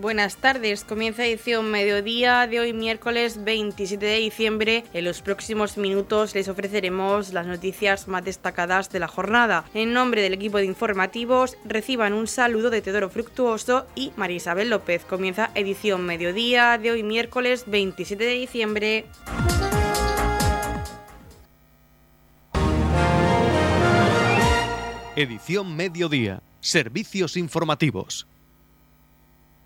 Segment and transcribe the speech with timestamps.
[0.00, 0.82] Buenas tardes.
[0.82, 4.84] Comienza edición mediodía de hoy miércoles 27 de diciembre.
[4.94, 9.66] En los próximos minutos les ofreceremos las noticias más destacadas de la jornada.
[9.74, 14.70] En nombre del equipo de informativos reciban un saludo de Teodoro Fructuoso y María Isabel
[14.70, 15.04] López.
[15.04, 19.04] Comienza edición mediodía de hoy miércoles 27 de diciembre.
[25.14, 26.42] Edición mediodía.
[26.60, 28.29] Servicios informativos.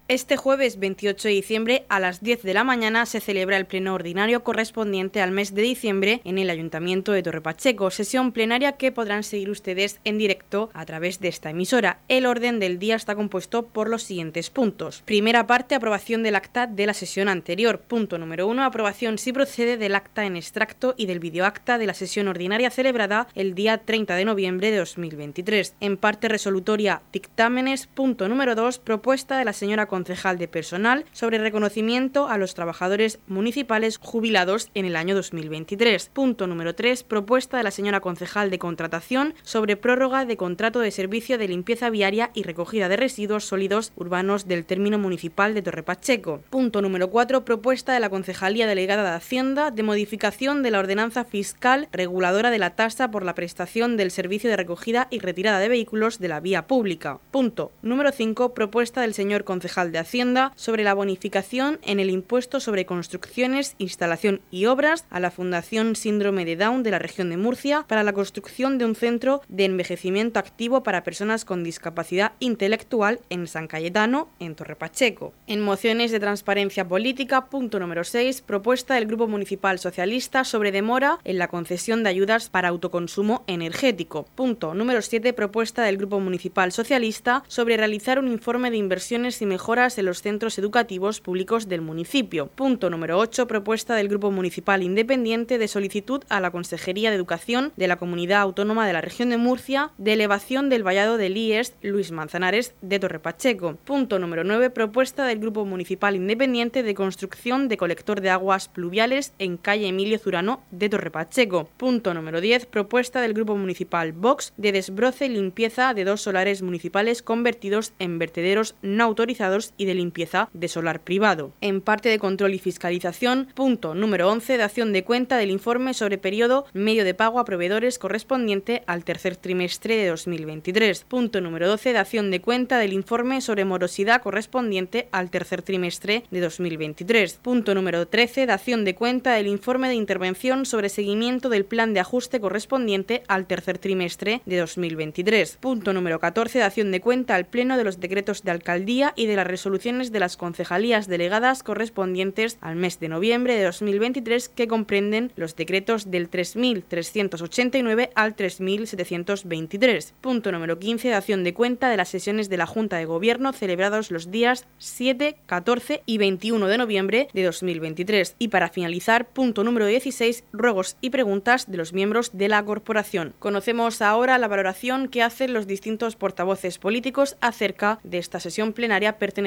[0.06, 3.94] Este jueves 28 de diciembre a las 10 de la mañana se celebra el pleno
[3.94, 9.22] ordinario correspondiente al mes de diciembre en el Ayuntamiento de Torrepacheco, sesión plenaria que podrán
[9.22, 12.00] seguir ustedes en directo a través de esta emisora.
[12.08, 15.00] El orden del día está compuesto por los siguientes puntos.
[15.06, 17.80] Primera parte, aprobación del acta de la sesión anterior.
[17.80, 21.94] Punto número 1, aprobación si procede del acta en extracto y del videoacta de la
[21.94, 25.76] sesión ordinaria celebrada el día 30 de noviembre de 2023.
[25.80, 27.86] En parte resolutoria, dictámenes.
[27.86, 33.20] Punto número 2, propuesta de la señora concejal de personal sobre reconocimiento a los trabajadores
[33.28, 36.10] municipales jubilados en el año 2023.
[36.12, 37.04] Punto número 3.
[37.04, 41.90] Propuesta de la señora concejal de contratación sobre prórroga de contrato de servicio de limpieza
[41.90, 46.40] viaria y recogida de residuos sólidos urbanos del término municipal de Torrepacheco.
[46.50, 47.44] Punto número 4.
[47.44, 52.58] Propuesta de la concejalía delegada de Hacienda de modificación de la ordenanza fiscal reguladora de
[52.58, 56.40] la tasa por la prestación del servicio de recogida y retirada de vehículos de la
[56.40, 57.20] vía pública.
[57.30, 58.54] Punto número 5.
[58.54, 64.40] Propuesta del señor concejal de Hacienda sobre la bonificación en el impuesto sobre construcciones, instalación
[64.50, 68.12] y obras a la Fundación Síndrome de Down de la región de Murcia para la
[68.12, 74.28] construcción de un centro de envejecimiento activo para personas con discapacidad intelectual en San Cayetano,
[74.40, 75.32] en Torre Pacheco.
[75.46, 81.18] En mociones de transparencia política, punto número 6, propuesta del Grupo Municipal Socialista sobre demora
[81.24, 84.26] en la concesión de ayudas para autoconsumo energético.
[84.34, 89.46] Punto número 7, propuesta del Grupo Municipal Socialista sobre realizar un informe de inversiones y
[89.46, 92.46] mejoras en los centros educativos públicos del municipio.
[92.46, 93.48] Punto número 8.
[93.48, 98.42] Propuesta del Grupo Municipal Independiente de solicitud a la Consejería de Educación de la Comunidad
[98.42, 103.00] Autónoma de la Región de Murcia de elevación del vallado del IES Luis Manzanares de
[103.00, 103.74] Torrepacheco.
[103.84, 104.70] Punto número 9.
[104.70, 110.20] Propuesta del Grupo Municipal Independiente de construcción de colector de aguas pluviales en calle Emilio
[110.20, 111.68] Zurano de Torrepacheco.
[111.76, 112.66] Punto número 10.
[112.66, 118.20] Propuesta del Grupo Municipal Vox de desbroce y limpieza de dos solares municipales convertidos en
[118.20, 121.52] vertederos no autorizados y de limpieza de solar privado.
[121.60, 126.18] En parte de control y fiscalización, punto número 11, dación de cuenta del informe sobre
[126.18, 131.04] periodo medio de pago a proveedores correspondiente al tercer trimestre de 2023.
[131.04, 136.40] Punto número 12, dación de cuenta del informe sobre morosidad correspondiente al tercer trimestre de
[136.40, 137.40] 2023.
[137.42, 142.00] Punto número 13, dación de cuenta del informe de intervención sobre seguimiento del plan de
[142.00, 145.58] ajuste correspondiente al tercer trimestre de 2023.
[145.60, 149.36] Punto número 14, dación de cuenta al Pleno de los decretos de alcaldía y de
[149.36, 155.30] la resoluciones de las concejalías delegadas correspondientes al mes de noviembre de 2023 que comprenden
[155.36, 160.12] los decretos del 3.389 al 3.723.
[160.20, 161.08] Punto número 15.
[161.08, 165.36] Dación de cuenta de las sesiones de la Junta de Gobierno celebrados los días 7,
[165.46, 168.34] 14 y 21 de noviembre de 2023.
[168.40, 170.42] Y para finalizar, punto número 16.
[170.52, 173.34] Ruegos y preguntas de los miembros de la corporación.
[173.38, 179.16] Conocemos ahora la valoración que hacen los distintos portavoces políticos acerca de esta sesión plenaria
[179.16, 179.43] perteneciente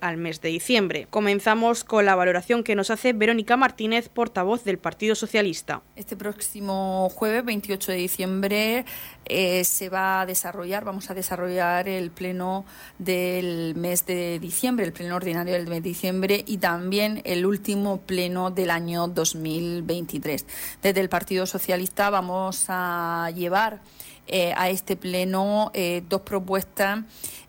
[0.00, 1.08] al mes de diciembre.
[1.10, 5.82] Comenzamos con la valoración que nos hace Verónica Martínez, portavoz del Partido Socialista.
[5.96, 8.84] Este próximo jueves 28 de diciembre
[9.24, 12.64] eh, se va a desarrollar, vamos a desarrollar el pleno
[12.98, 18.00] del mes de diciembre, el pleno ordinario del mes de diciembre y también el último
[18.02, 20.46] pleno del año 2023.
[20.80, 23.80] Desde el Partido Socialista vamos a llevar
[24.28, 27.00] eh, a este pleno eh, dos propuestas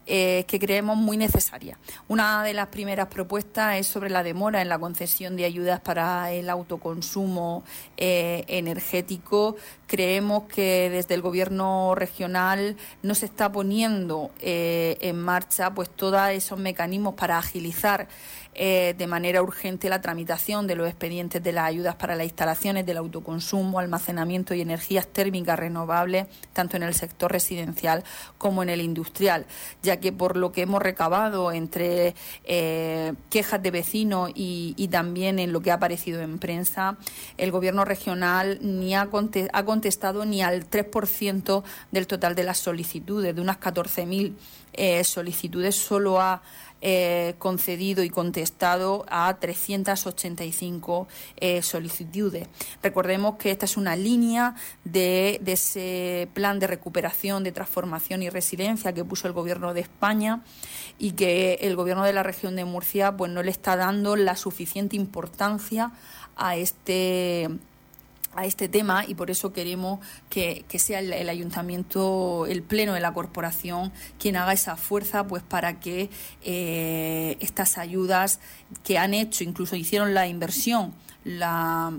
[0.06, 1.78] eh, que creemos muy necesarias.
[2.08, 6.32] Una de las primeras propuestas es sobre la demora en la concesión de ayudas para
[6.32, 7.64] el autoconsumo
[7.98, 9.56] energético.
[9.88, 16.58] Creemos que desde el Gobierno regional no se está poniendo en marcha pues todos esos
[16.58, 18.08] mecanismos para agilizar
[18.53, 22.86] eh, de manera urgente la tramitación de los expedientes de las ayudas para las instalaciones
[22.86, 28.03] del autoconsumo, almacenamiento y energías térmicas renovables, tanto en el sector residencial
[28.38, 29.46] como en el industrial,
[29.82, 32.14] ya que por lo que hemos recabado entre
[32.44, 36.97] eh, quejas de vecinos y, también en lo que ha aparecido en prensa,
[37.38, 43.42] el Gobierno regional ni ha, contestado ni al 3% del total de las solicitudes, de
[43.42, 44.34] unas 14.000
[44.73, 46.41] eh, solicitudes, solo ha
[46.84, 51.08] eh, concedido y contestado a 385
[51.38, 52.47] eh, solicitudes.
[52.82, 58.29] Recordemos que esta es una línea de, de ese plan de recuperación, de transformación y
[58.29, 60.41] resiliencia que puso el Gobierno de España
[60.97, 64.35] y que el Gobierno de la región de Murcia pues, no le está dando la
[64.35, 65.91] suficiente importancia
[66.35, 67.47] a este
[68.36, 70.00] a este tema y por eso queremos
[70.30, 75.80] que, sea el, ayuntamiento, el pleno de la corporación quien haga esa fuerza pues para
[75.80, 76.10] que
[76.44, 78.40] eh, estas ayudas
[78.84, 80.94] que han hecho, incluso hicieron la inversión,
[81.24, 81.94] la,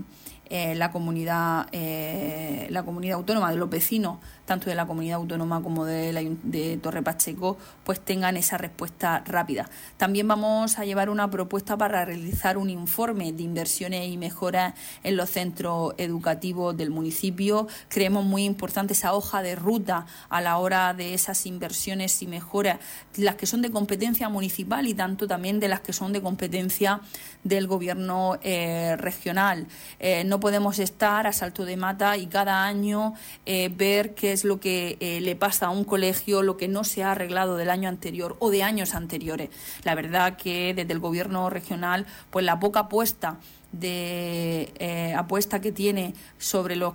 [0.49, 5.61] eh, la comunidad eh, la comunidad autónoma de los vecinos tanto de la comunidad autónoma
[5.61, 9.69] como de, de Torre Pacheco, pues tengan esa respuesta rápida.
[9.97, 14.73] También vamos a llevar una propuesta para realizar un informe de inversiones y mejoras
[15.03, 17.67] en los centros educativos del municipio.
[17.87, 22.79] Creemos muy importante esa hoja de ruta a la hora de esas inversiones y mejoras,
[23.15, 27.01] las que son de competencia municipal y tanto también de las que son de competencia
[27.43, 29.67] del gobierno eh, regional.
[29.99, 33.13] Eh, no podemos estar a salto de mata y cada año
[33.45, 37.03] eh, ver que lo que eh, le pasa a un colegio, lo que no se
[37.03, 39.49] ha arreglado del año anterior o de años anteriores.
[39.83, 43.39] La verdad que desde el gobierno regional, pues la poca apuesta
[43.71, 46.93] de eh, apuesta que tiene sobre los,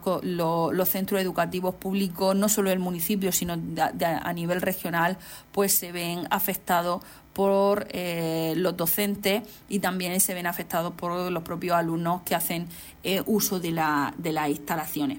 [0.88, 5.18] centros educativos públicos, no solo el municipio, sino a nivel regional,
[5.50, 7.02] pues se ven afectados
[7.32, 12.68] por eh, los docentes y también se ven afectados por los propios alumnos que hacen
[13.26, 15.18] uso de las instalaciones.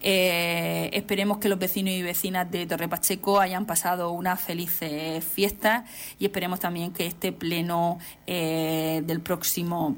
[0.00, 5.90] Eh, esperemos que los vecinos y vecinas de Torre Pacheco hayan pasado unas felices fiestas
[6.18, 9.96] y esperemos también que este pleno eh, del próximo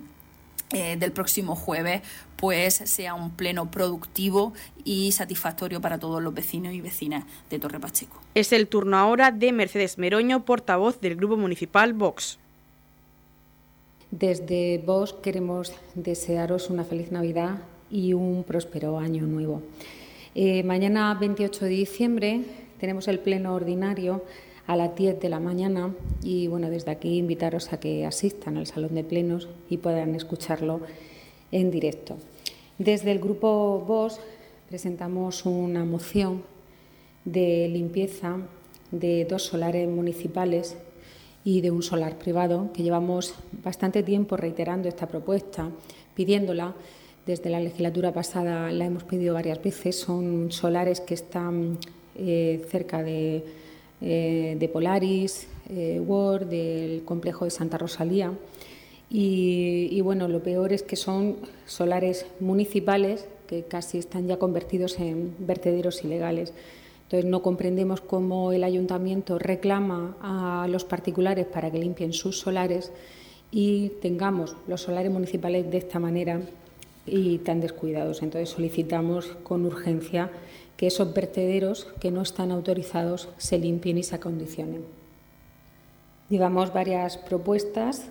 [0.73, 2.03] eh, del próximo jueves
[2.37, 4.53] pues sea un pleno productivo
[4.85, 8.23] y satisfactorio para todos los vecinos y vecinas de Torre Pacheco.
[8.35, 12.39] Es el turno ahora de Mercedes Meroño, portavoz del Grupo Municipal Vox.
[14.13, 17.59] Desde Vox queremos desearos una feliz Navidad
[17.91, 19.63] y un próspero año nuevo.
[20.35, 22.41] Eh, mañana 28 de diciembre
[22.79, 24.23] tenemos el pleno ordinario
[24.67, 25.93] a las 10 de la mañana
[26.23, 30.81] y bueno, desde aquí invitaros a que asistan al salón de plenos y puedan escucharlo
[31.51, 32.17] en directo.
[32.79, 34.21] Desde el grupo VOS
[34.69, 36.45] presentamos una moción
[37.25, 38.39] de limpieza
[38.93, 40.77] de dos solares municipales
[41.45, 43.35] y de un solar privado, que llevamos
[43.65, 45.71] bastante tiempo reiterando esta propuesta,
[46.15, 46.75] pidiéndola
[47.27, 49.97] desde la legislatura pasada la hemos pedido varias veces.
[49.97, 51.79] Son solares que están
[52.17, 53.45] eh, cerca de,
[54.01, 56.01] eh, Polaris, eh,
[56.49, 58.33] del complejo de Santa Rosalía.
[59.13, 61.37] Y, bueno, lo peor es que son
[61.67, 66.53] solares municipales que casi están ya convertidos en vertederos ilegales.
[67.05, 72.93] Entonces no comprendemos cómo el ayuntamiento reclama a los particulares para que limpien sus solares
[73.51, 76.41] y tengamos los solares municipales de esta manera
[77.11, 78.23] y tan descuidados.
[78.23, 80.31] Entonces solicitamos con urgencia
[80.77, 84.85] que esos vertederos que no están autorizados se limpien y se acondicionen.
[86.29, 88.07] Llevamos varias propuestas,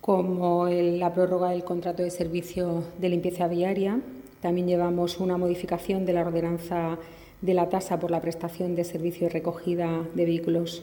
[0.00, 4.00] como la prórroga del contrato de servicio de limpieza viaria.
[4.40, 6.98] También llevamos una modificación de la ordenanza
[7.40, 10.82] de la tasa por la prestación de servicio y recogida de vehículos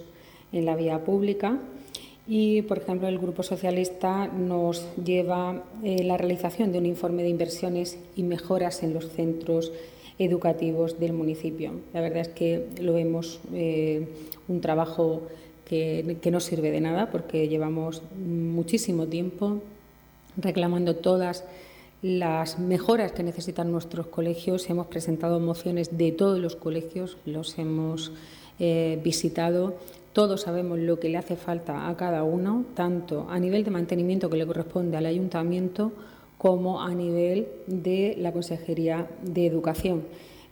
[0.53, 1.59] en la vía pública
[2.31, 7.29] y, por ejemplo, el Grupo Socialista nos lleva eh, la realización de un informe de
[7.29, 9.71] inversiones y mejoras en los centros
[10.19, 11.71] educativos del municipio.
[11.91, 14.07] La verdad es que lo vemos eh,
[14.47, 15.23] un trabajo
[15.65, 19.63] que, que no sirve de nada porque llevamos muchísimo tiempo
[20.37, 21.45] reclamando todas
[22.03, 24.69] las mejoras que necesitan nuestros colegios.
[24.69, 28.11] Hemos presentado mociones de todos los colegios, los hemos
[28.59, 29.77] eh, visitado
[30.13, 34.29] todos sabemos lo que le hace falta a cada uno, tanto a nivel de mantenimiento
[34.29, 35.91] que le corresponde al ayuntamiento
[36.37, 40.03] como a nivel de la Consejería de Educación.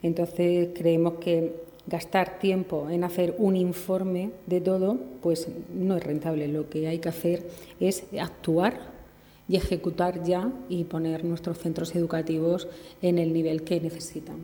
[0.02, 1.54] Entonces creemos que
[1.86, 6.46] gastar tiempo en hacer un informe de todo, pues no es rentable.
[6.46, 7.48] Lo que hay que hacer
[7.80, 8.78] es actuar
[9.48, 12.68] y ejecutar ya y poner nuestros centros educativos
[13.00, 14.36] en el nivel que necesitan.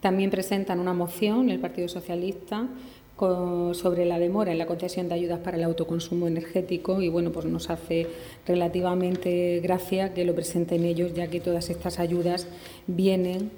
[0.00, 2.68] También presentan una moción el Partido Socialista
[3.18, 7.46] sobre la demora en la concesión de ayudas para el autoconsumo energético y bueno, pues
[7.46, 8.06] nos hace
[8.46, 12.46] relativamente gracia que lo presenten ellos, ya que todas estas ayudas
[12.86, 13.50] vienen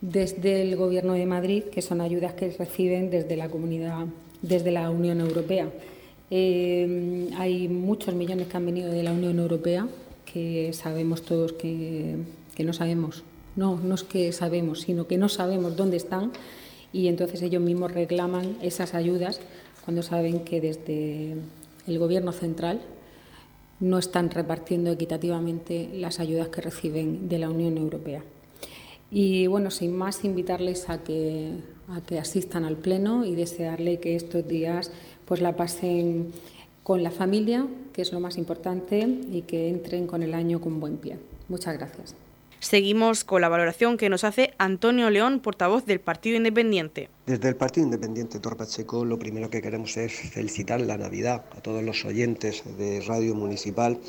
[0.00, 4.06] desde el Gobierno de Madrid, que son ayudas que reciben desde la comunidad,
[4.42, 5.68] desde la Unión Europea.
[6.30, 9.88] Eh, hay muchos millones que han venido de la Unión Europea,
[10.24, 12.14] que sabemos todos que,
[12.54, 13.24] que no sabemos,
[13.56, 16.30] no, no es que sabemos, sino que no sabemos dónde están
[16.92, 19.40] y entonces ellos mismos reclaman esas ayudas
[19.84, 21.36] cuando saben que desde
[21.86, 22.80] el Gobierno central
[23.80, 28.22] no están repartiendo equitativamente las ayudas que reciben de la Unión Europea.
[29.10, 31.54] Y bueno, sin más, invitarles a que,
[31.88, 34.92] a que asistan al Pleno y desearle que estos días
[35.24, 36.32] pues la pasen
[36.82, 40.80] con la familia, que es lo más importante, y que entren con el año con
[40.80, 41.18] buen pie.
[41.48, 42.14] Muchas gracias.
[42.60, 47.08] Seguimos con la valoración que nos hace Antonio León, portavoz del Partido Independiente.
[47.30, 51.80] Desde el Partido Independiente Torpacheco lo primero que queremos es felicitar la Navidad a todos
[51.80, 54.00] los oyentes de Radio Municipal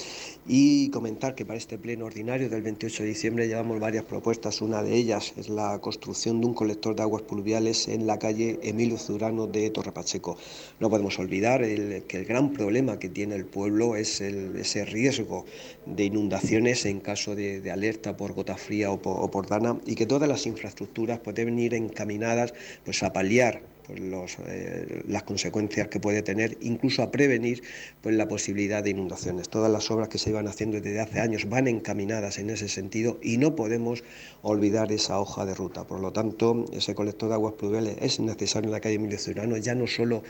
[0.47, 4.59] y comentar que para este pleno ordinario del 28 de diciembre llevamos varias propuestas.
[4.63, 8.59] Una de ellas es la construcción de un colector de aguas pluviales en la calle
[8.63, 10.35] Emilio Zurano de Torre Pacheco.
[10.79, 15.45] No podemos olvidar que el gran problema que tiene el pueblo es ese riesgo
[15.85, 20.27] de inundaciones en caso de, alerta por gota fría o por, dana y que todas
[20.27, 26.21] las infraestructuras pueden ir encaminadas pues, a paliar pues, los, eh, las consecuencias que puede
[26.21, 27.61] tener, incluso a prevenir
[28.01, 29.49] pues, la posibilidad de inundaciones.
[29.49, 33.19] Todas las obras que se iban haciendo desde hace años van encaminadas en ese sentido
[33.21, 34.03] y no podemos
[34.43, 35.85] olvidar esa hoja de ruta.
[35.85, 39.57] Por lo tanto, ese colector de aguas pluviales es necesario en la calle Emilio Ciudadano,
[39.57, 40.23] ya no solo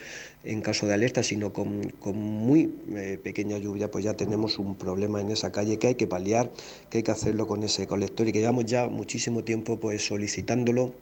[0.43, 5.21] en caso de alerta, sino con, muy eh, pequeña lluvia, pues ya tenemos un problema
[5.21, 6.51] en esa calle que hay que paliar,
[6.89, 10.93] que hay que hacerlo con ese colector y que llevamos ya muchísimo tiempo pues solicitándolo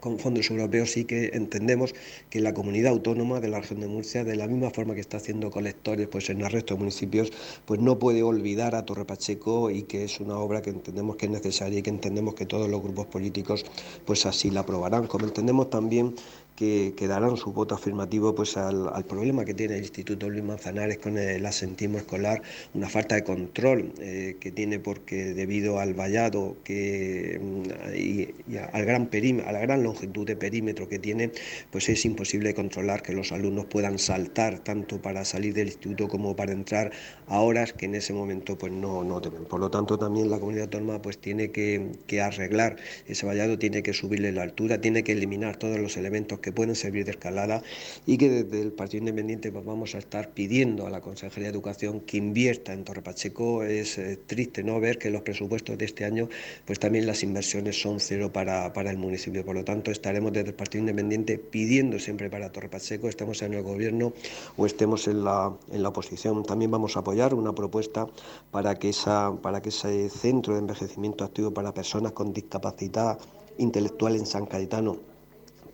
[0.00, 1.94] con fondos europeos sí que entendemos
[2.30, 5.16] que la comunidad autónoma de la región de Murcia, de la misma forma que está
[5.16, 7.32] haciendo colectores pues en el resto de municipios,
[7.64, 11.26] pues no puede olvidar a Torre Pacheco y que es una obra que entendemos que
[11.26, 13.64] es necesaria y que entendemos que todos los grupos políticos
[14.04, 15.06] pues así la aprobarán.
[15.06, 16.14] Como entendemos también
[16.56, 21.18] que, darán su voto afirmativo pues al, problema que tiene el Instituto Luis Manzanares con
[21.18, 22.42] el asentismo escolar,
[22.74, 28.34] una falta de control eh, que tiene porque debido al vallado que, mm, y,
[28.72, 29.08] al gran
[29.46, 31.30] a la gran longitud de perímetro que tiene,
[31.70, 36.34] pues es imposible controlar que los alumnos puedan saltar tanto para salir del instituto como
[36.34, 36.92] para entrar
[37.28, 39.44] a horas que en ese momento pues no, no deben.
[39.44, 43.92] Por lo tanto también la comunidad autónoma pues tiene que, arreglar ese vallado, tiene que
[43.92, 47.62] subirle la altura, tiene que eliminar todos los elementos pueden servir de escalada
[48.06, 51.54] y que desde el Partido Independiente pues, vamos a estar pidiendo a la Consejería de
[51.54, 53.62] Educación que invierta en Torre Pacheco.
[53.62, 56.28] Es eh, triste no ver que los presupuestos de este año
[56.64, 59.44] pues también las inversiones son cero para, para el municipio.
[59.44, 63.54] Por lo tanto, estaremos desde el Partido Independiente pidiendo siempre para Torre Pacheco, estemos en
[63.54, 64.12] el gobierno
[64.56, 66.44] o estemos en la, en la oposición.
[66.44, 68.06] También vamos a apoyar una propuesta
[68.50, 73.18] para que, esa, para que ese centro de envejecimiento activo para personas con discapacidad
[73.58, 75.15] intelectual en San Cayetano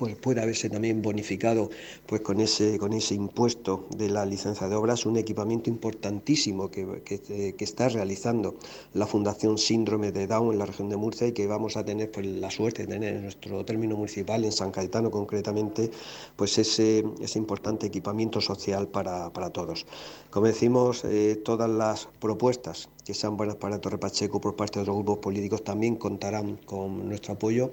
[0.02, 1.70] pues puede haberse también bonificado
[2.06, 7.02] pues con ese, con ese impuesto de la licencia de obras, un equipamiento importantísimo que,
[7.04, 8.56] que, está realizando
[8.94, 12.10] la Fundación Síndrome de Down en la región de Murcia y que vamos a tener
[12.10, 15.92] pues, la suerte de tener en nuestro término municipal, en San Cayetano concretamente,
[16.34, 19.86] pues ese, ese importante equipamiento social para, para todos.
[20.30, 24.86] Como decimos, eh, todas las propuestas que sean buenas para Torre Pacheco por parte de
[24.86, 27.72] los grupos políticos también contarán con nuestro apoyo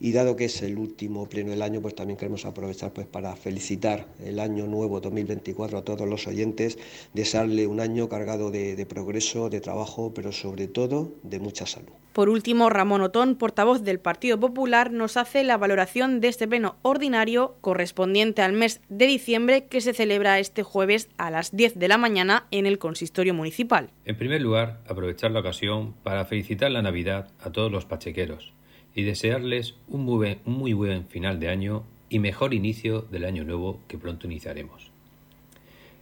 [0.00, 3.34] y dado que es el último pleno del año, pues también queremos aprovechar pues para
[3.36, 6.78] felicitar el año nuevo 2024 a todos los oyentes,
[7.14, 11.92] desearle un año cargado de progreso, de trabajo, pero sobre todo de mucha salud.
[12.16, 16.76] Por último, Ramón Otón, portavoz del Partido Popular, nos hace la valoración de este pleno
[16.80, 21.88] ordinario correspondiente al mes de diciembre que se celebra este jueves a las 10 de
[21.88, 23.90] la mañana en el consistorio municipal.
[24.06, 28.54] En primer lugar, aprovechar la ocasión para felicitar la Navidad a todos los pachequeros
[28.94, 33.26] y desearles un muy buen, un muy buen final de año y mejor inicio del
[33.26, 34.90] año nuevo que pronto iniciaremos.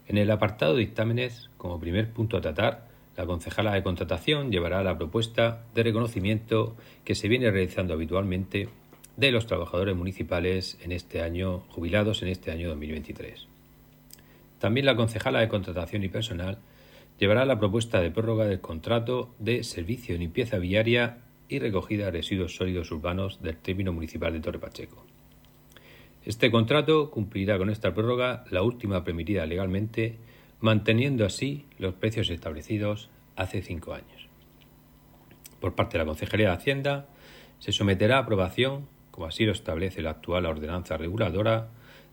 [0.06, 4.83] En el apartado de dictámenes, como primer punto a tratar, la concejala de contratación llevará
[4.83, 8.68] la propuesta de reconocimiento que se viene realizando habitualmente
[9.16, 13.47] de los trabajadores municipales en este año, jubilados en este año 2023.
[14.59, 16.59] También la concejala de contratación y personal
[17.18, 21.18] llevará la propuesta de prórroga del contrato de servicio de limpieza viaria
[21.49, 25.04] y recogida de residuos sólidos urbanos del término municipal de Torre Pacheco.
[26.25, 30.16] Este contrato cumplirá con esta prórroga la última permitida legalmente
[30.64, 34.28] manteniendo así los precios establecidos hace cinco años.
[35.61, 37.06] Por parte de la Consejería de Hacienda,
[37.59, 41.68] se someterá a aprobación, como así lo establece la actual ordenanza reguladora,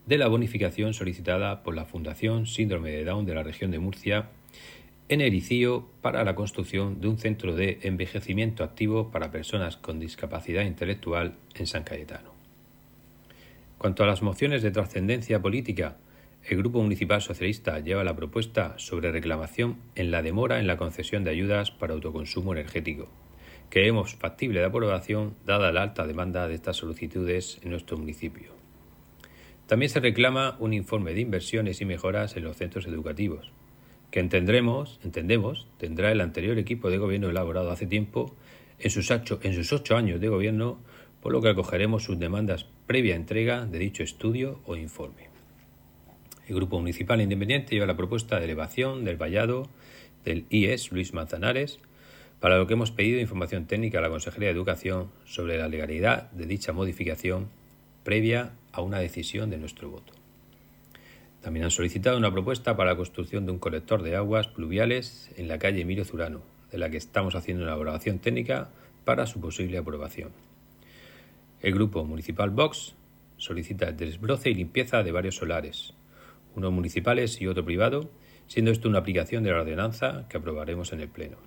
[0.05, 4.27] de la bonificación solicitada por la Fundación Síndrome de Down de la región de Murcia
[5.07, 10.63] en Ericío para la construcción de un centro de envejecimiento activo para personas con discapacidad
[10.63, 12.33] intelectual en San Cayetano.
[13.77, 15.95] Cuanto a las mociones de trascendencia política
[16.47, 21.23] el Grupo Municipal Socialista lleva la propuesta sobre reclamación en la demora en la concesión
[21.23, 23.07] de ayudas para autoconsumo energético.
[23.69, 28.51] Creemos factible de aprobación dada la alta demanda de estas solicitudes en nuestro municipio.
[29.67, 33.51] También se reclama un informe de inversiones y mejoras en los centros educativos,
[34.09, 38.35] que entendremos, entendemos tendrá el anterior equipo de gobierno elaborado hace tiempo
[38.79, 40.79] en sus, ocho, en sus ocho años de gobierno,
[41.21, 45.30] por lo que acogeremos sus demandas previa entrega de dicho estudio o informe.
[46.51, 49.69] El Grupo Municipal Independiente lleva la propuesta de elevación del vallado
[50.25, 51.79] del IES Luis Manzanares,
[52.41, 56.29] para lo que hemos pedido información técnica a la Consejería de Educación sobre la legalidad
[56.31, 57.47] de dicha modificación
[58.03, 60.11] previa a una decisión de nuestro voto.
[61.39, 65.47] También han solicitado una propuesta para la construcción de un colector de aguas pluviales en
[65.47, 68.71] la calle Emilio Zurano, de la que estamos haciendo una evaluación técnica
[69.05, 70.31] para su posible aprobación.
[71.61, 72.93] El grupo municipal Vox
[73.37, 75.93] solicita el desbroce y limpieza de varios solares,
[76.55, 78.09] uno municipales y otro privado,
[78.47, 81.37] siendo esto una aplicación de la ordenanza que aprobaremos en el Pleno.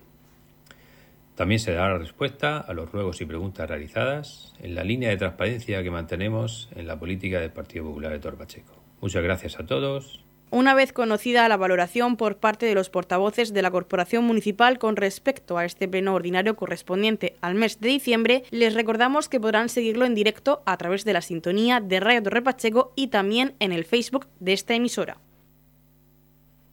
[1.35, 5.83] También se dará respuesta a los ruegos y preguntas realizadas en la línea de transparencia
[5.83, 8.73] que mantenemos en la política del Partido Popular de Torbacheco.
[9.01, 10.25] Muchas gracias a todos.
[10.55, 14.95] Una vez conocida la valoración por parte de los portavoces de la Corporación Municipal con
[14.95, 20.05] respecto a este pleno ordinario correspondiente al mes de diciembre, les recordamos que podrán seguirlo
[20.05, 23.85] en directo a través de la sintonía de Radio Torre Pacheco y también en el
[23.85, 25.19] Facebook de esta emisora.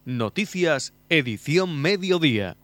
[0.06, 2.58] Noticias, edición mediodía.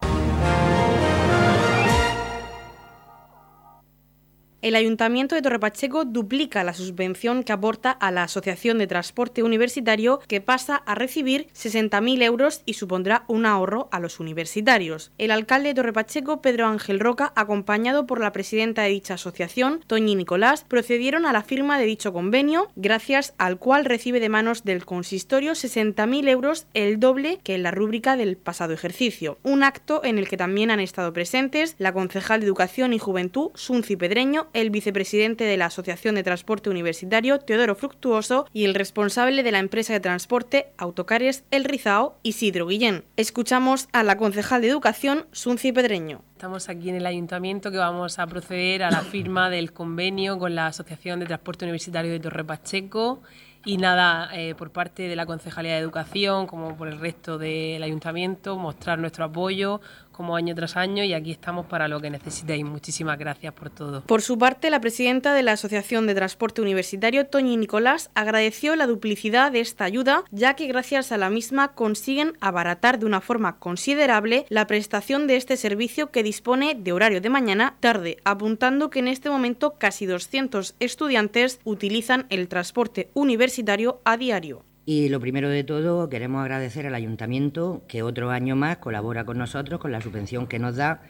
[4.68, 10.20] El Ayuntamiento de Torrepacheco duplica la subvención que aporta a la Asociación de Transporte Universitario,
[10.28, 15.10] que pasa a recibir 60.000 euros y supondrá un ahorro a los universitarios.
[15.16, 20.14] El alcalde de Torrepacheco, Pedro Ángel Roca, acompañado por la presidenta de dicha asociación, Toñi
[20.14, 24.84] Nicolás, procedieron a la firma de dicho convenio, gracias al cual recibe de manos del
[24.84, 29.38] consistorio 60.000 euros, el doble que en la rúbrica del pasado ejercicio.
[29.44, 33.50] Un acto en el que también han estado presentes la concejal de Educación y Juventud,
[33.54, 39.42] Sunci Pedreño, el vicepresidente de la Asociación de Transporte Universitario, Teodoro Fructuoso, y el responsable
[39.42, 43.04] de la empresa de transporte Autocares El Rizao, Isidro Guillén.
[43.16, 46.22] Escuchamos a la concejal de Educación, Sunci Pedreño.
[46.32, 50.54] Estamos aquí en el ayuntamiento que vamos a proceder a la firma del convenio con
[50.54, 53.20] la Asociación de Transporte Universitario de Torre Pacheco
[53.64, 57.82] y nada, eh, por parte de la Concejalía de Educación, como por el resto del
[57.82, 59.80] ayuntamiento, mostrar nuestro apoyo
[60.18, 62.64] como año tras año y aquí estamos para lo que necesitéis.
[62.64, 64.02] Muchísimas gracias por todo.
[64.02, 68.88] Por su parte, la presidenta de la Asociación de Transporte Universitario, Toñi Nicolás, agradeció la
[68.88, 73.60] duplicidad de esta ayuda, ya que gracias a la misma consiguen abaratar de una forma
[73.60, 78.98] considerable la prestación de este servicio que dispone de horario de mañana tarde, apuntando que
[78.98, 84.67] en este momento casi 200 estudiantes utilizan el transporte universitario a diario.
[84.90, 89.36] Y lo primero de todo, queremos agradecer al ayuntamiento que otro año más colabora con
[89.36, 91.02] nosotros con la subvención que nos da,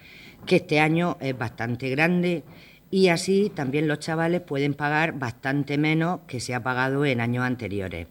[0.47, 2.43] que este año es bastante grande
[2.91, 7.45] y así también los chavales pueden pagar bastante menos que se ha pagado en años
[7.45, 8.09] anteriores.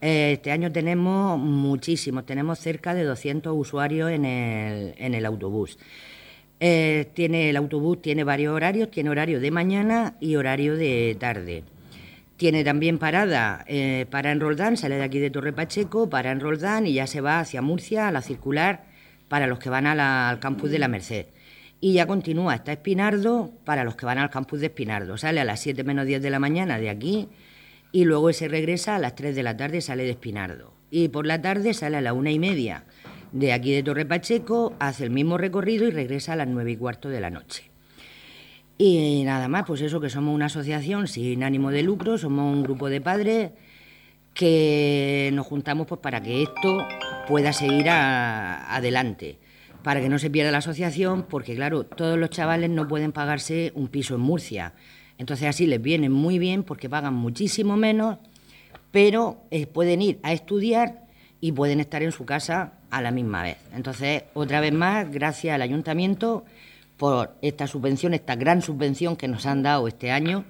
[0.00, 5.78] Eh, este año tenemos muchísimos, tenemos cerca de 200 usuarios en el, en el autobús.
[6.60, 11.64] Eh, tiene, el autobús tiene varios horarios, tiene horario de mañana y horario de tarde.
[12.42, 16.40] Tiene también parada eh, para en Roldán, sale de aquí de Torre Pacheco, para en
[16.40, 18.82] Roldán y ya se va hacia Murcia a la circular
[19.28, 21.26] para los que van al campus de la Merced.
[21.80, 25.16] Y ya continúa hasta Espinardo para los que van al campus de Espinardo.
[25.18, 27.28] Sale a las 7 menos 10 de la mañana de aquí
[27.92, 30.74] y luego se regresa a las 3 de la tarde, sale de Espinardo.
[30.90, 32.86] Y por la tarde sale a la una y media
[33.30, 36.76] de aquí de Torre Pacheco, hace el mismo recorrido y regresa a las 9 y
[36.76, 37.71] cuarto de la noche.
[38.84, 42.64] Y nada más, pues eso, que somos una asociación sin ánimo de lucro, somos un
[42.64, 43.52] grupo de padres
[44.34, 46.88] que nos juntamos pues para que esto
[47.28, 49.38] pueda seguir adelante,
[49.84, 53.70] para que no se pierda la asociación, porque claro, todos los chavales no pueden pagarse
[53.76, 54.72] un piso en Murcia.
[55.16, 58.18] Entonces así les viene muy bien porque pagan muchísimo menos,
[58.90, 61.04] pero eh, pueden ir a estudiar
[61.40, 63.58] y pueden estar en su casa a la misma vez.
[63.72, 66.44] Entonces, otra vez más, gracias al ayuntamiento
[67.02, 70.44] por esta subvención, esta gran subvención que nos han dado este año,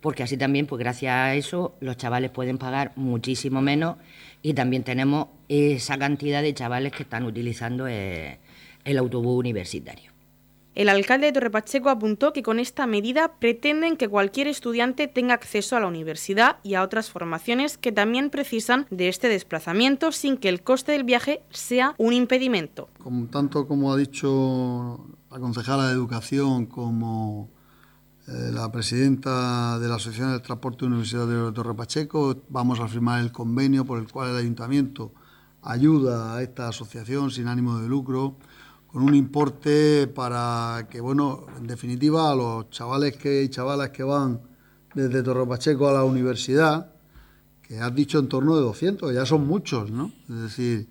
[0.00, 3.96] porque así también, pues gracias a eso, los chavales pueden pagar muchísimo menos
[4.40, 8.38] y también tenemos esa cantidad de chavales que están utilizando eh,
[8.84, 10.15] el autobús universitario.
[10.76, 15.74] El alcalde de Torrepacheco apuntó que con esta medida pretenden que cualquier estudiante tenga acceso
[15.74, 20.50] a la universidad y a otras formaciones que también precisan de este desplazamiento sin que
[20.50, 22.90] el coste del viaje sea un impedimento.
[23.02, 27.48] Como, tanto como ha dicho la concejala de Educación como
[28.28, 33.22] eh, la presidenta de la Asociación del Transporte Universitario de Torre Pacheco, vamos a firmar
[33.22, 35.14] el convenio por el cual el ayuntamiento
[35.62, 38.36] ayuda a esta asociación sin ánimo de lucro
[38.96, 44.02] con un importe para que, bueno, en definitiva, a los chavales que, y chavalas que
[44.02, 44.40] van
[44.94, 46.94] desde Torre Pacheco a la universidad,
[47.60, 50.10] que has dicho en torno de 200, ya son muchos, ¿no?
[50.30, 50.88] Es decir,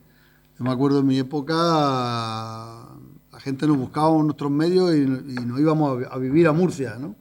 [0.55, 4.99] yo me acuerdo en mi época, la gente nos buscaba en nuestros medios y,
[5.43, 7.15] nos íbamos a, vivir a Murcia, ¿no?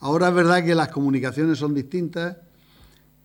[0.00, 2.36] Ahora es verdad que las comunicaciones son distintas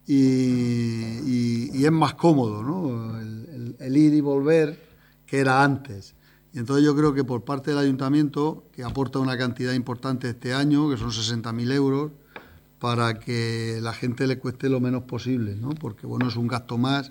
[0.07, 3.19] y, es más cómodo, ¿no?
[3.19, 4.79] el ir y volver
[5.25, 6.15] que era antes.
[6.53, 10.53] Y entonces yo creo que por parte del ayuntamiento, que aporta una cantidad importante este
[10.53, 12.11] año, que son 60.000 euros,
[12.79, 15.69] para que la gente le cueste lo menos posible, ¿no?
[15.69, 17.09] Porque bueno, es un gasto más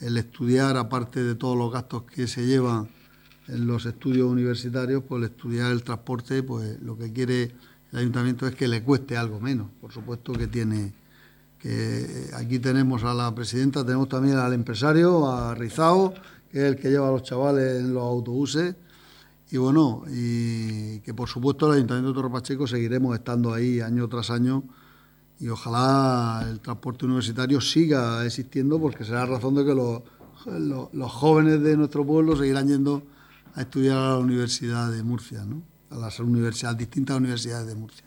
[0.00, 2.88] el estudiar, aparte de todos los gastos que se llevan
[3.46, 7.52] en los estudios universitarios, pues el estudiar el transporte, pues lo que quiere
[7.92, 9.68] el ayuntamiento es que le cueste algo menos.
[9.80, 10.92] Por supuesto que tiene
[11.60, 16.12] que aquí tenemos a la presidenta, tenemos también al empresario, a Rizao,
[16.58, 18.76] es el que lleva a los chavales en los autobuses.
[19.50, 24.08] Y bueno, y que por supuesto el Ayuntamiento de Torre Pacheco seguiremos estando ahí año
[24.08, 24.64] tras año
[25.38, 30.02] y ojalá el transporte universitario siga existiendo porque será razón de que los,
[30.92, 33.02] los, jóvenes de nuestro pueblo seguirán yendo
[33.54, 35.62] a estudiar a la Universidad de Murcia, ¿no?
[35.90, 38.06] a las universidades, distintas universidades de Murcia.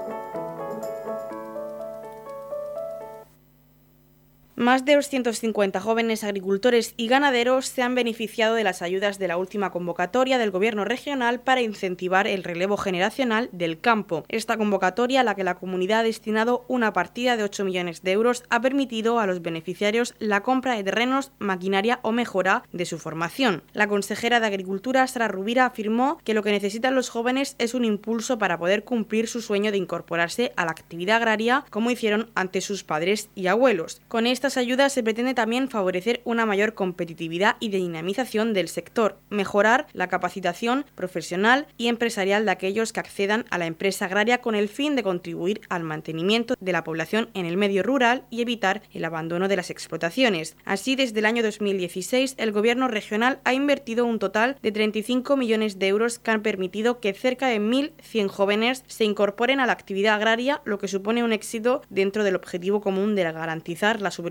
[4.61, 9.37] Más de 250 jóvenes agricultores y ganaderos se han beneficiado de las ayudas de la
[9.37, 14.23] última convocatoria del Gobierno regional para incentivar el relevo generacional del campo.
[14.29, 18.11] Esta convocatoria, a la que la comunidad ha destinado una partida de 8 millones de
[18.11, 22.99] euros, ha permitido a los beneficiarios la compra de terrenos, maquinaria o mejora de su
[22.99, 23.63] formación.
[23.73, 27.83] La consejera de Agricultura, Sara Rubira, afirmó que lo que necesitan los jóvenes es un
[27.83, 32.61] impulso para poder cumplir su sueño de incorporarse a la actividad agraria como hicieron ante
[32.61, 34.03] sus padres y abuelos.
[34.07, 39.87] Con estas ayudas se pretende también favorecer una mayor competitividad y dinamización del sector, mejorar
[39.93, 44.67] la capacitación profesional y empresarial de aquellos que accedan a la empresa agraria con el
[44.67, 49.05] fin de contribuir al mantenimiento de la población en el medio rural y evitar el
[49.05, 50.57] abandono de las explotaciones.
[50.65, 55.79] Así, desde el año 2016, el Gobierno regional ha invertido un total de 35 millones
[55.79, 60.15] de euros que han permitido que cerca de 1.100 jóvenes se incorporen a la actividad
[60.15, 64.30] agraria, lo que supone un éxito dentro del objetivo común de garantizar la supervivencia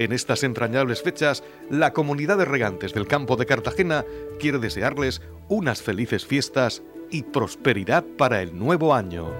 [0.00, 4.06] En estas entrañables fechas, la comunidad de regantes del campo de Cartagena
[4.38, 9.30] quiere desearles unas felices fiestas y prosperidad para el nuevo año.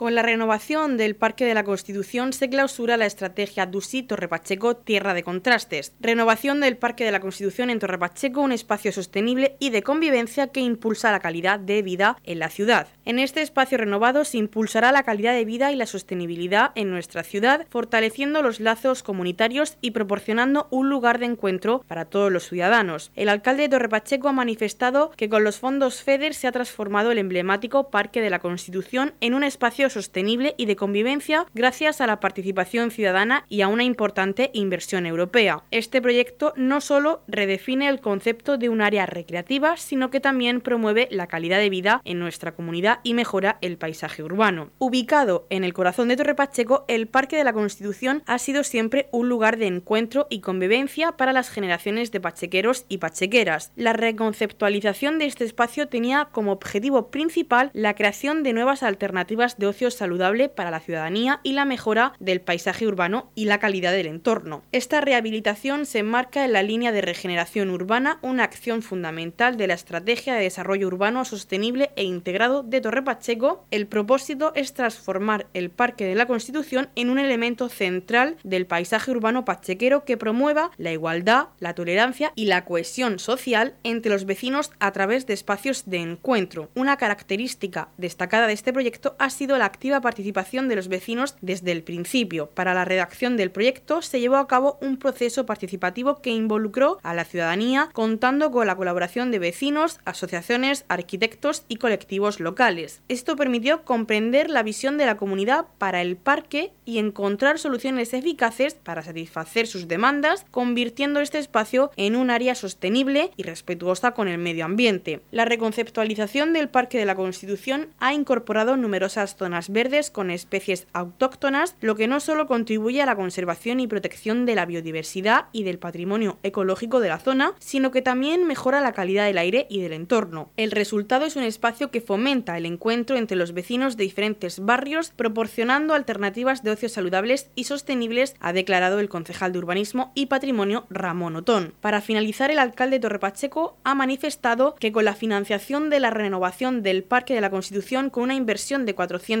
[0.00, 5.12] Con la renovación del Parque de la Constitución se clausura la estrategia Dusi Torrepacheco Tierra
[5.12, 5.92] de Contrastes.
[6.00, 10.60] Renovación del Parque de la Constitución en Torrepacheco, un espacio sostenible y de convivencia que
[10.60, 12.88] impulsa la calidad de vida en la ciudad.
[13.04, 17.22] En este espacio renovado se impulsará la calidad de vida y la sostenibilidad en nuestra
[17.22, 23.12] ciudad, fortaleciendo los lazos comunitarios y proporcionando un lugar de encuentro para todos los ciudadanos.
[23.16, 27.18] El alcalde de Torrepacheco ha manifestado que con los fondos FEDER se ha transformado el
[27.18, 32.20] emblemático Parque de la Constitución en un espacio sostenible y de convivencia gracias a la
[32.20, 35.62] participación ciudadana y a una importante inversión europea.
[35.70, 41.08] Este proyecto no solo redefine el concepto de un área recreativa, sino que también promueve
[41.10, 44.70] la calidad de vida en nuestra comunidad y mejora el paisaje urbano.
[44.78, 49.08] Ubicado en el corazón de Torre Pacheco, el Parque de la Constitución ha sido siempre
[49.12, 53.72] un lugar de encuentro y convivencia para las generaciones de pachequeros y pachequeras.
[53.76, 59.66] La reconceptualización de este espacio tenía como objetivo principal la creación de nuevas alternativas de
[59.66, 64.08] ocio saludable para la ciudadanía y la mejora del paisaje urbano y la calidad del
[64.08, 64.62] entorno.
[64.72, 69.74] Esta rehabilitación se enmarca en la línea de regeneración urbana, una acción fundamental de la
[69.74, 73.64] Estrategia de Desarrollo Urbano Sostenible e Integrado de Torre Pacheco.
[73.70, 79.10] El propósito es transformar el Parque de la Constitución en un elemento central del paisaje
[79.10, 84.72] urbano pachequero que promueva la igualdad, la tolerancia y la cohesión social entre los vecinos
[84.80, 86.68] a través de espacios de encuentro.
[86.74, 91.72] Una característica destacada de este proyecto ha sido la activa participación de los vecinos desde
[91.72, 92.50] el principio.
[92.50, 97.14] Para la redacción del proyecto se llevó a cabo un proceso participativo que involucró a
[97.14, 103.00] la ciudadanía, contando con la colaboración de vecinos, asociaciones, arquitectos y colectivos locales.
[103.08, 108.74] Esto permitió comprender la visión de la comunidad para el parque y encontrar soluciones eficaces
[108.74, 114.38] para satisfacer sus demandas, convirtiendo este espacio en un área sostenible y respetuosa con el
[114.38, 115.20] medio ambiente.
[115.30, 121.76] La reconceptualización del Parque de la Constitución ha incorporado numerosas zonas verdes con especies autóctonas,
[121.80, 125.78] lo que no solo contribuye a la conservación y protección de la biodiversidad y del
[125.78, 129.92] patrimonio ecológico de la zona, sino que también mejora la calidad del aire y del
[129.92, 130.50] entorno.
[130.56, 135.12] El resultado es un espacio que fomenta el encuentro entre los vecinos de diferentes barrios,
[135.14, 140.86] proporcionando alternativas de ocio saludables y sostenibles, ha declarado el concejal de Urbanismo y Patrimonio
[140.90, 141.74] Ramón Otón.
[141.80, 146.82] Para finalizar, el alcalde Torre Pacheco ha manifestado que con la financiación de la renovación
[146.82, 148.94] del Parque de la Constitución con una inversión de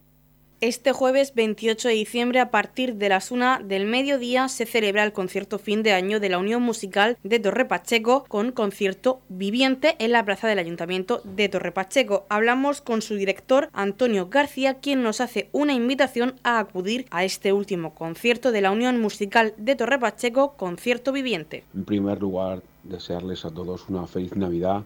[0.62, 5.12] Este jueves 28 de diciembre, a partir de las 1 del mediodía, se celebra el
[5.12, 10.12] concierto fin de año de la Unión Musical de Torre Pacheco con concierto viviente en
[10.12, 12.26] la plaza del Ayuntamiento de Torre Pacheco.
[12.28, 17.52] Hablamos con su director, Antonio García, quien nos hace una invitación a acudir a este
[17.52, 21.64] último concierto de la Unión Musical de Torre Pacheco, concierto viviente.
[21.74, 24.84] En primer lugar, desearles a todos una feliz Navidad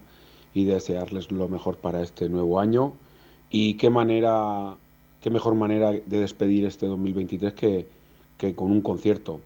[0.55, 2.93] y desearles lo mejor para este nuevo año.
[3.51, 4.75] Y qué manera
[5.27, 7.85] qué mejor manera de despedir este 2023 que,
[8.37, 9.41] que con un concierto.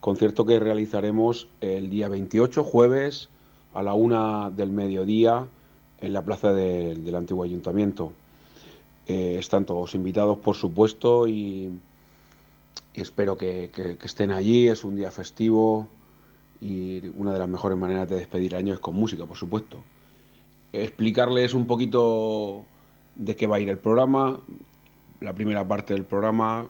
[0.00, 3.28] Concierto que realizaremos el día 28, jueves,
[3.74, 5.46] a la una del mediodía,
[6.00, 8.14] en la plaza del antiguo ayuntamiento.
[9.06, 11.78] Eh, están todos invitados, por supuesto, y,
[12.94, 14.66] espero que, que, estén allí.
[14.68, 15.88] Es un día festivo
[16.58, 19.76] y una de las mejores maneras de despedir el año es con música, por supuesto.
[20.72, 22.64] Explicarles un poquito
[23.14, 24.40] de qué va a ir el programa
[25.20, 26.66] la primera parte del programa,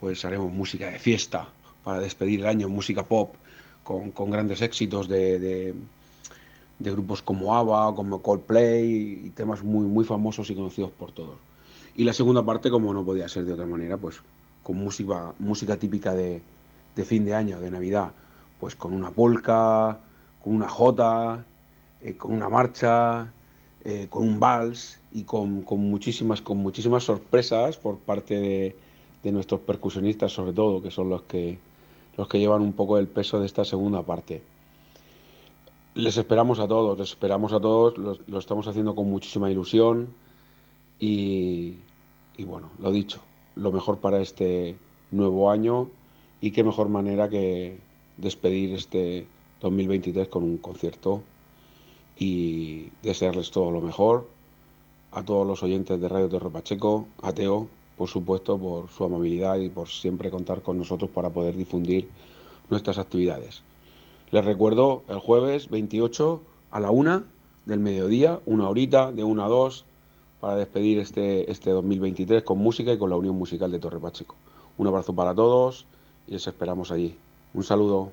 [0.00, 1.48] pues haremos música de fiesta
[1.84, 3.34] para despedir el año, música pop,
[3.82, 10.50] con, grandes éxitos de, de, grupos como ABBA, como Coldplay y temas muy, muy famosos
[10.50, 11.36] y conocidos por todos.
[11.94, 14.20] Y la segunda parte, como no podía ser de otra manera, pues
[14.62, 16.42] con música, música típica de,
[16.96, 18.10] de fin de año, de Navidad,
[18.58, 20.00] pues con una polka,
[20.42, 21.44] con una jota,
[22.02, 23.32] eh, con una marcha,
[23.88, 28.74] eh, con un vals y con, muchísimas, con muchísimas sorpresas por parte
[29.22, 31.58] de, nuestros percusionistas, sobre todo, que son los que,
[32.16, 34.42] los que llevan un poco el peso de esta segunda parte.
[35.94, 40.08] Les esperamos a todos, les esperamos a todos, lo, estamos haciendo con muchísima ilusión
[40.98, 41.74] y,
[42.36, 43.20] y bueno, lo dicho,
[43.54, 44.76] lo mejor para este
[45.12, 45.88] nuevo año
[46.40, 47.78] y qué mejor manera que
[48.16, 49.28] despedir este
[49.60, 51.22] 2023 con un concierto
[52.18, 54.26] y desearles todo lo mejor
[55.12, 59.56] a todos los oyentes de Radio Torre Pacheco, a Teo, por supuesto, por su amabilidad
[59.56, 62.08] y por siempre contar con nosotros para poder difundir
[62.68, 63.62] nuestras actividades.
[64.30, 67.24] Les recuerdo el jueves 28 a la una
[67.64, 69.84] del mediodía, una horita de una a dos,
[70.40, 74.34] para despedir este, este 2023 con música y con la Unión Musical de Torre Pacheco.
[74.76, 75.86] Un abrazo para todos
[76.26, 77.14] y les esperamos allí.
[77.54, 78.12] Un saludo.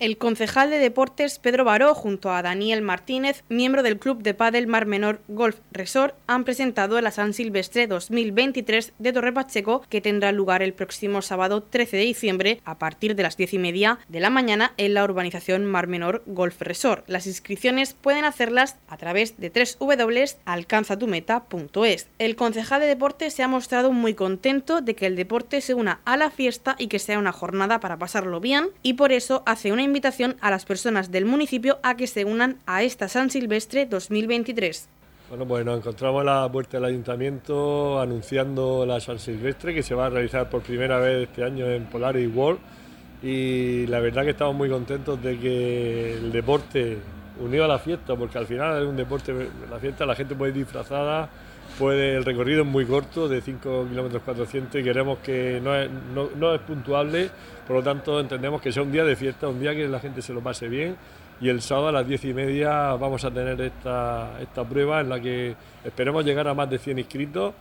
[0.00, 4.68] El concejal de deportes Pedro Baró junto a Daniel Martínez, miembro del Club de Padel
[4.68, 10.30] Mar Menor Golf Resort, han presentado la San Silvestre 2023 de Torre Pacheco que tendrá
[10.30, 14.20] lugar el próximo sábado 13 de diciembre a partir de las 10 y media de
[14.20, 17.02] la mañana en la urbanización Mar Menor Golf Resort.
[17.08, 22.06] Las inscripciones pueden hacerlas a través de www.alcanzatumeta.es.
[22.20, 26.02] El concejal de deportes se ha mostrado muy contento de que el deporte se una
[26.04, 29.72] a la fiesta y que sea una jornada para pasarlo bien y por eso hace
[29.72, 33.86] una invitación a las personas del municipio a que se unan a esta San Silvestre
[33.86, 34.88] 2023.
[35.28, 39.94] Bueno, pues nos encontramos a la puerta del ayuntamiento anunciando la San Silvestre que se
[39.94, 42.60] va a realizar por primera vez este año en Polaris World
[43.22, 46.98] y la verdad que estamos muy contentos de que el deporte
[47.40, 49.34] unido a la fiesta, porque al final es un deporte,
[49.70, 51.28] la fiesta la gente puede disfrazada,
[51.78, 55.88] puede, el recorrido es muy corto, de 5 kilómetros 400 y queremos que no es,
[56.36, 57.30] no, es puntuable,
[57.66, 60.20] por lo tanto entendemos que sea un día de fiesta, un día que la gente
[60.20, 60.96] se lo pase bien
[61.40, 65.08] y el sábado a las 10 y media vamos a tener esta, esta prueba en
[65.08, 67.54] la que esperemos llegar a más de 100 inscritos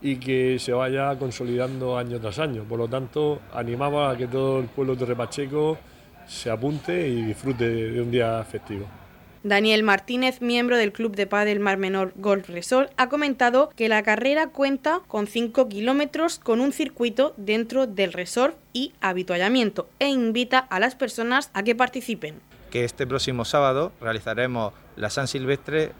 [0.00, 2.62] y que se vaya consolidando año tras año.
[2.64, 5.78] Por lo tanto, animamos a que todo el pueblo de Repacheco
[6.26, 9.03] se apunte y disfrute de un día festivo.
[9.44, 14.02] Daniel Martínez, miembro del Club de Padel Mar Menor Golf Resort, ha comentado que la
[14.02, 20.58] carrera cuenta con 5 kilómetros con un circuito dentro del resort y habituallamiento e invita
[20.58, 22.40] a las personas a que participen.
[22.70, 25.92] Que este próximo sábado realizaremos la San Silvestre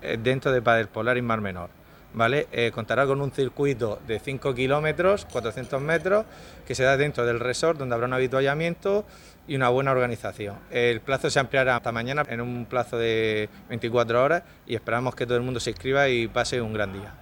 [0.00, 1.82] eh, dentro de Padel Polar y Mar Menor
[2.14, 2.46] ¿vale?
[2.52, 6.24] Eh, contará con un circuito de 5 kilómetros, 400 metros,
[6.66, 9.04] que se da dentro del resort, donde habrá un habituallamiento
[9.46, 10.56] y una buena organización.
[10.70, 15.26] El plazo se ampliará hasta mañana en un plazo de 24 horas y esperamos que
[15.26, 17.14] todo el mundo se inscriba y pase un gran día.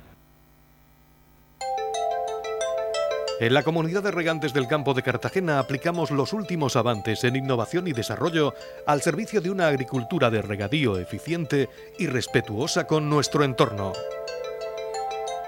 [3.41, 7.89] En la comunidad de regantes del campo de Cartagena aplicamos los últimos avances en innovación
[7.89, 8.53] y desarrollo
[8.87, 13.95] al servicio de una agricultura de regadío eficiente y respetuosa con nuestro entorno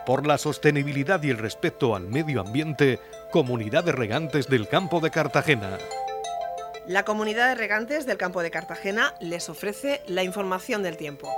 [0.05, 2.99] por la sostenibilidad y el respeto al medio ambiente,
[3.31, 5.79] Comunidad de Regantes del Campo de Cartagena.
[6.89, 11.31] La Comunidad de Regantes del Campo de Cartagena les ofrece la información del tiempo.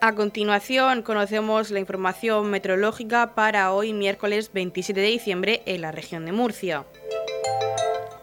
[0.00, 6.26] A continuación conocemos la información meteorológica para hoy miércoles 27 de diciembre en la región
[6.26, 6.84] de Murcia.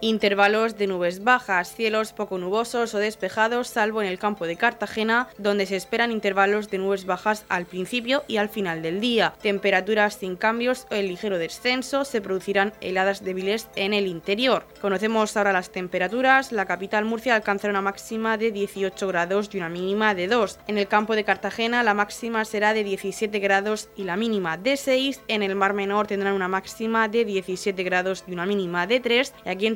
[0.04, 5.28] Intervalos de nubes bajas, cielos poco nubosos o despejados, salvo en el campo de Cartagena,
[5.38, 9.36] donde se esperan intervalos de nubes bajas al principio y al final del día.
[9.44, 14.66] Temperaturas sin cambios o el ligero descenso, se producirán heladas débiles en el interior.
[14.82, 16.52] Conocemos ahora las temperaturas.
[16.52, 20.62] La capital Murcia alcanzará una máxima de 18 grados y una mínima de 2.
[20.66, 24.78] En el campo de Cartagena la máxima será de 17 grados y la mínima de
[24.78, 25.22] 6.
[25.28, 29.36] En el Mar Menor tendrán una máxima de 17 grados y una mínima de 3.
[29.46, 29.76] Y aquí en